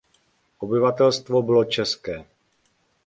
[0.59, 2.25] Obyvatelstvo bylo české.